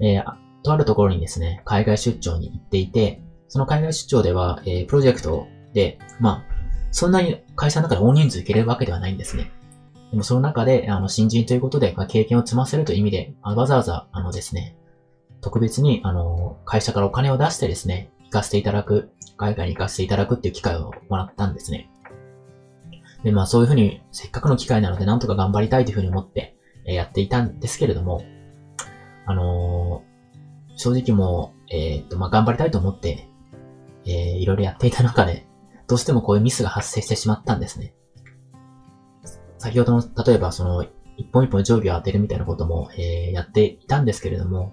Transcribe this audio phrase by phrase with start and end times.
[0.00, 0.24] えー、
[0.62, 6.44] とあるところにですね、海外出張に行っていて、その海外出張では、えー、プロジェクトで、まあ、
[6.90, 9.50] そんなに会社の中で大人数行けるわけではないんですね。
[10.10, 14.76] でもその中で、あの、新人ということで、まあ、経験を積ませるという意味で、あわざわざ、あのですね、
[15.40, 21.90] 特別に、あの、会社からお金を出してですね、行かせていただく、海外に行かせていただくっていう機会をもらったんですね。
[23.22, 26.56] で、まあそういうふうに、せっかくの機会なので、なんとか頑張りたいというふうに思って、
[26.86, 28.22] え、やっていたんですけれども、
[29.26, 29.79] あのー、
[30.80, 33.28] 正直もう、えー、っと、まあ頑張りたいと思って、
[34.06, 35.46] えー、いろいろやっていた中で、
[35.86, 37.92] どうしてもこういうミスが発生してしまったんですね。
[39.58, 40.86] 先ほどの、例えばその、
[41.18, 44.72] 一本一本定規を当てるみたいなことも、えー、やっていたんですけれども、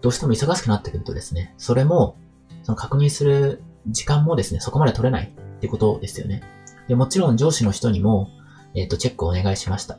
[0.00, 2.16] どうしても忙しくなってくるとですね、それも、
[2.62, 6.44] その確認する時間もですね、そこまで取れないってことですよね。
[6.86, 8.30] で、もちろん上司の人にも、
[8.76, 9.98] えっ、ー、と、チェックをお願いしました。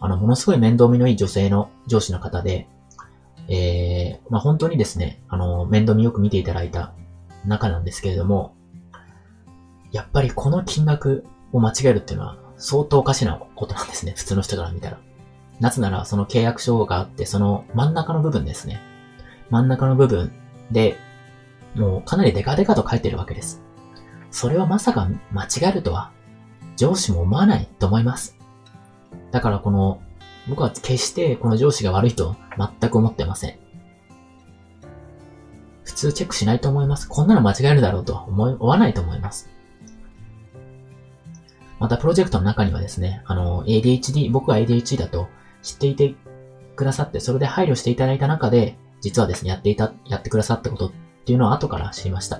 [0.00, 2.66] あの、ものすごい面倒見のいい女性の上司の方で、
[3.48, 6.92] えー、まあ、本当にですね、あの、面倒見よく見ていただいた
[7.46, 8.54] 中なんですけれども、
[9.92, 14.14] やっぱりこの金額を間違えるっていうのは相当おかしなことなんですね。
[14.16, 14.98] 普通の人から見たら。
[15.60, 18.80] なぜなら、その契約書があって、その真ん中の部分ですね。
[19.50, 20.32] 真ん中の部分
[20.70, 20.96] で、
[21.74, 23.62] もうかなりデカデカと書いてるわけです。
[24.30, 26.10] それはまさか間違えるとは、
[26.76, 28.36] 上司も思わないと思います。
[29.30, 30.00] だからこの、
[30.48, 32.36] 僕は決してこの上司が悪いと
[32.80, 33.58] 全く思ってません。
[35.84, 37.08] 普通チェックしないと思います。
[37.08, 39.48] こんなの間違えるだろうと思わないと思います。
[41.78, 45.28] またプロジェクトの中にはですね、あの、ADHD、僕は ADHD だと
[45.62, 46.14] 知っていて
[46.74, 50.92] くださって、それで配慮していただいた中で、実はですね、やっていた、やってくださったことっ
[51.24, 52.38] ていうのは後から知りました。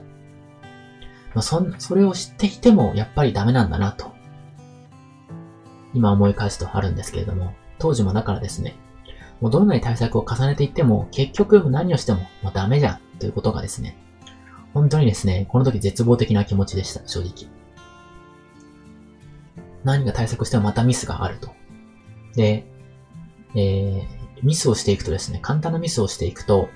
[1.34, 4.12] まあ、そん、それを知っていても、やっぱりダメなんだなと。
[5.92, 8.76] 今思い返すとあるんですけれども、当時もだからですね、
[9.40, 13.96] もうどんなに対策を重ねていっても、結局何をしても、もうダメじゃん、ということがですね、
[14.74, 17.50] 本当にですね、この時絶望的な気持ちでした、正直。
[19.84, 21.50] 何が対策してもまたミスがあると。
[22.34, 22.66] で、
[23.54, 24.06] えー、
[24.42, 26.68] ミスをしていくとですね、簡単なミスをしていくと、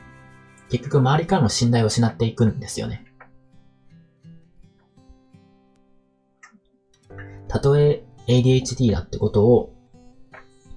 [0.71, 3.05] 結局周りからの信頼を失っていくんですよね。
[7.49, 9.75] たとえ ADHD だってことを、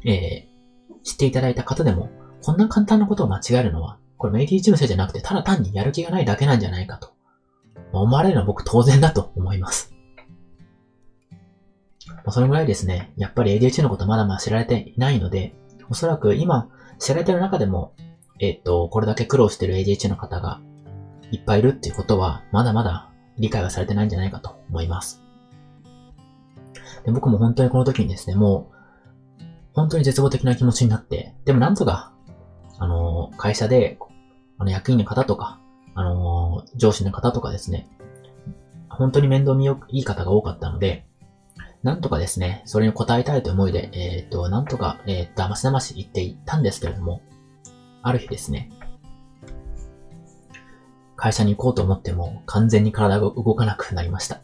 [0.05, 2.09] えー、知っていただいた方でも、
[2.41, 7.13] こんな簡単なことを間違えるのは、これ ADHD のせいじゃなくて、ただ単にやる気がないだけなんじゃないかと。
[7.91, 9.93] 思われるのは僕当然だと思います。
[12.07, 15.53] まあ、そのぐらいですね、やっぱり ADHD のことまだまだ知られていないので、
[15.89, 17.93] おそらく今、知られてる中でも、
[18.39, 20.61] えっ、と、これだけ苦労してる ADHD の方が
[21.31, 25.21] いっぱいいるっていうことは、まだまだ理解はされてないんじゃないかと思います。
[27.05, 28.75] で僕も本当にこの時にですね、もう、
[29.73, 32.13] 本当に絶望的な気持ちになって、でもなんとか、
[32.79, 33.97] あの、会社で、
[34.57, 35.59] あの、役員の方とか、
[35.95, 37.88] あの、上司の方とかですね、
[38.89, 41.06] 本当に面倒見よくいい方が多かったので、
[41.81, 47.22] なんとかですね、それに応えたいという思いで、えっ、ー、と、なんとか、えー、騙し騙し言っていたんですけれども、
[48.01, 48.69] ある日ですね、
[51.16, 54.41] 会社に行こうと思っても完全に体が動かなくなりました。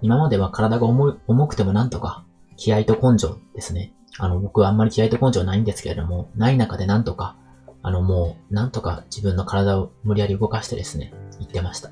[0.00, 2.24] 今までは体が重重くてもなんとか、
[2.56, 3.92] 気合と根性ですね。
[4.18, 7.36] あの、僕はあんまり気合と根性ないんですけれども、ない中でなんとか、
[7.82, 11.90] あの、もう、なんとか自分の体を無理やり動かしてですね、言ってました。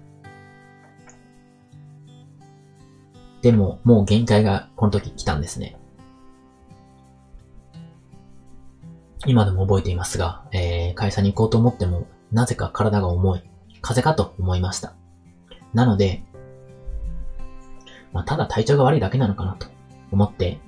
[3.42, 5.78] でも、もう限界がこの時来たんですね。
[9.24, 13.42] 今でも覚えていますが、えー、会社に行こうと思っても、なぜか体が重い。
[13.80, 14.94] 風邪かと思いました。
[15.74, 16.22] なので、
[18.12, 19.68] まあ、ただ体調が悪いだけなのかなと
[20.10, 20.58] 思って、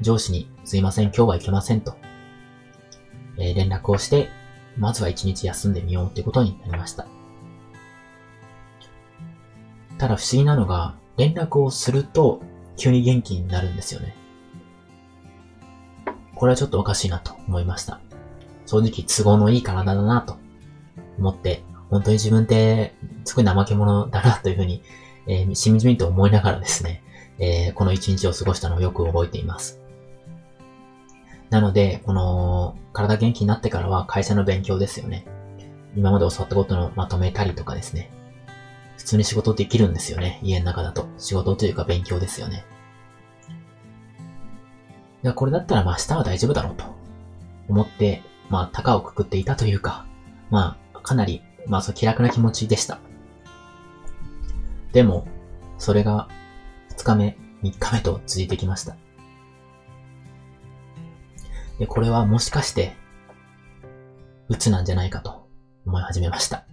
[0.00, 1.96] 上司にすいません、今日は行けませんと、
[3.36, 4.28] えー、連絡をして、
[4.76, 7.06] まずは一日休んでみようということになりました。
[9.98, 12.40] ただ不思議なのが、連絡をすると、
[12.76, 14.14] 急に元気になるんですよね。
[16.36, 18.00] これはちょっとおかしいなと思いました。
[18.66, 20.36] 正直都合のいい体だなと
[21.18, 22.94] 思って、本当に自分って
[23.24, 24.82] すごい怠け者だなというふうに、
[25.26, 27.02] えー、しみじみと思いながらですね、
[27.40, 29.80] えー、この一日を過ごしたのをよく覚えています。
[31.50, 35.26] なので、この、体元気になってからは会社の勉強ですよね。
[35.96, 38.10] 今まで教わったことのまとめたりとかですね。
[38.96, 40.40] 普通に仕事できるんですよね。
[40.42, 41.06] 家の中だと。
[41.16, 42.64] 仕事というか勉強ですよね。
[45.22, 46.84] いや、これだったらまあ明日は大丈夫だろうと
[47.68, 50.06] 思って、まあ、高をくくっていたというか、
[50.50, 52.98] まあ、かなり、まあ、そう気楽な気持ちでした。
[54.92, 55.26] でも、
[55.78, 56.28] それが、
[56.96, 58.96] 2日目、3日目と続いてきました。
[61.78, 62.96] で、これはもしかして、
[64.48, 65.48] 鬱なんじゃないかと
[65.86, 66.67] 思い始めました。